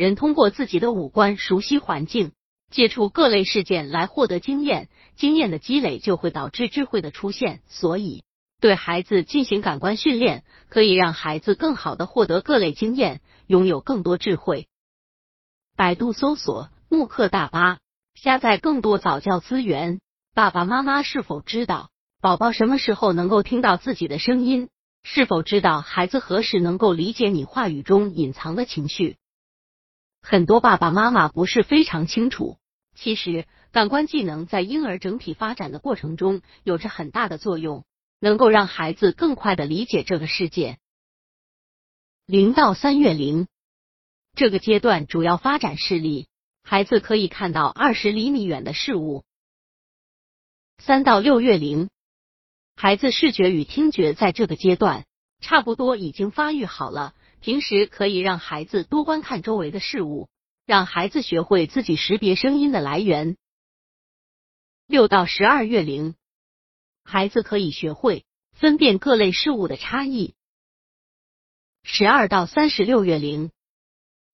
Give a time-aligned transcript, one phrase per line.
[0.00, 2.32] 人通过自己的五官熟悉环境，
[2.70, 7.60] 接触各类事件来获得经验，经验的积累就会导致智慧的出现。
[7.68, 8.24] 所以，
[8.62, 14.68] 对孩子进行感官训练，可以让孩子更好的获得各类经验，拥有更多智慧。
[15.76, 17.76] 百度搜索慕课大巴，
[18.14, 20.00] 下载更多早教资源。
[20.34, 21.90] 爸爸妈妈是否知道
[22.22, 24.70] 宝宝什么时候能够听到自己的声音？
[25.02, 29.18] 是否知道孩子何时能够理解你话语中隐藏的情绪？
[30.22, 32.58] 很多爸爸妈妈不是非常清楚，
[32.94, 37.84] 其实感官技能在婴儿整体发展的过程中有着很大的作用，
[38.18, 40.78] 能够让孩子更快的理解这个世界。
[42.26, 43.48] 零到三月龄
[44.34, 46.28] 这个阶段主要发展视力，
[46.62, 49.24] 孩子可以看到二十厘米远的事物。
[50.78, 51.90] 三到六月龄，
[52.76, 55.06] 孩子视觉与听觉在这个阶段
[55.40, 57.14] 差不多已经发育好了。
[57.40, 60.28] 平时可以让孩子多观看周围的事物，
[60.66, 63.36] 让孩子学会自己识别声音的来源。
[64.86, 66.14] 六到十二月龄，
[67.02, 70.34] 孩子可以学会分辨各类事物的差异。
[71.82, 73.50] 十二到三十六月龄，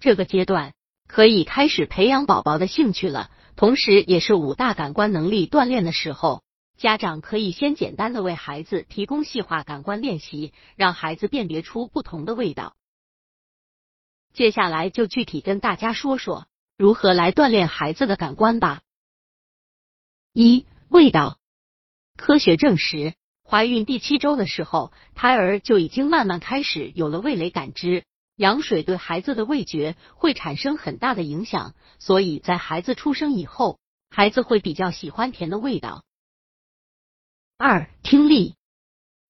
[0.00, 0.74] 这个阶段
[1.06, 6.42] 可以开始培养宝宝的兴趣了，同时也是五大感官能力锻炼的时候。
[6.78, 12.76] 家长可以先简单的为孩子提供细化感官练习，让孩子辨别出不同的味道。
[14.32, 18.82] 接下来就具体跟大家说说如何来锻炼孩子的感官吧。
[20.32, 21.38] 一、味道。
[22.16, 28.04] 科学证实，怀孕第七周的时候，胎儿就已经慢慢开始有了味蕾感知。
[28.36, 36.04] 羊水对孩子的味觉会产生很大的影响，所以在孩子出生以后，孩子会比较喜欢甜的味道。
[37.56, 38.54] 二、听力。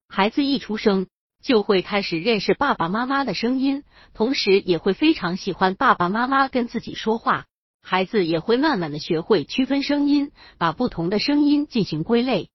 [0.09, 1.07] 孩子一出生。
[1.43, 7.47] 就会开始认识爸爸妈妈的声音，同时也会非常喜欢爸爸妈妈跟自己说话。
[7.81, 12.51] 孩子也会慢慢的学会区分声音，把不同的声音进行归类。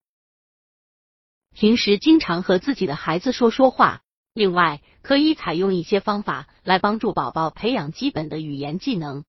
[1.55, 4.01] 平时经常和自己的孩子说说话，
[4.33, 9.23] 另外可以采用一些方法来帮助宝宝培养基本的语言技能。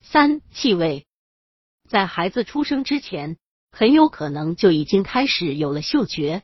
[0.00, 1.06] 三、气味，
[1.88, 3.36] 在孩子出生之前，
[3.70, 6.42] 很有可能就已经开始有了嗅觉。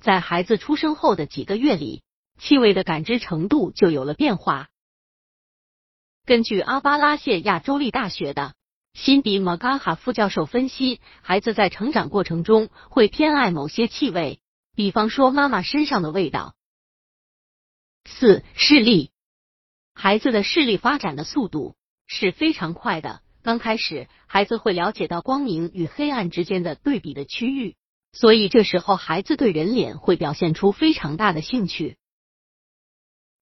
[0.00, 2.02] 在孩子出生后的几个月里，
[2.38, 4.68] 气味的感知程度就有了变化。
[6.24, 8.54] 根据阿巴拉谢亚州立大学的
[8.92, 14.40] 辛迪·马嘎哈副教授分析，孩子在成长过程中会偏爱某些气味，
[14.74, 16.54] 比方说妈妈身上的味道。
[18.04, 19.10] 四、视力，
[19.94, 21.76] 孩子的视力发展的速度
[22.06, 23.20] 是非常快的。
[23.42, 27.76] 刚开始，孩子会了解到光明与黑暗之间的对比的区域。
[28.12, 31.96] 所以这时候，孩子对人脸会表现出非常大的兴趣。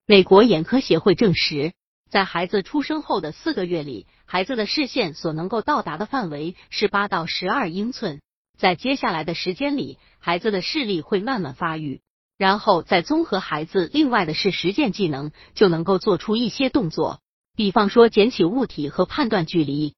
[0.05, 1.73] 美国眼科协会证实，
[2.09, 8.21] 在孩子出生后的四个月里，孩子的视线所能够到达的范围是八到十二英寸。
[8.57, 12.01] 在接下来的时间里，孩子的视力会慢慢发育，
[12.37, 17.21] 然后再综合孩子另外的是实践技能，就能够做出一些动作，
[17.55, 19.95] 比方说捡起物体和判断距离。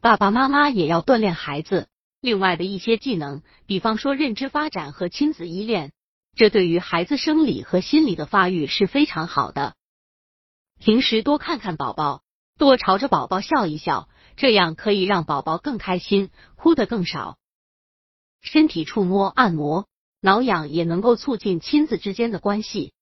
[0.00, 1.89] 爸爸妈妈也要锻炼孩子。
[2.20, 5.92] 另外的一些技能，比方说认知发展和亲子依恋，
[6.34, 9.74] 这对于孩子生理和心理的发育是非常好的。
[10.78, 12.22] 平时多看看宝宝，
[12.58, 17.38] 多朝着宝宝笑一笑，这样可以让宝宝更开心，哭得更少。
[18.42, 19.86] 身体触摸、按摩、
[20.20, 22.92] 挠痒也能够促进亲子之间的关系。